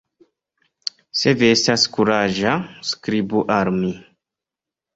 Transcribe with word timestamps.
Se 1.19 1.33
vi 1.41 1.49
estas 1.57 1.85
kuraĝa, 1.99 2.57
skribu 2.95 3.47
al 3.59 3.73
mi! 3.79 3.95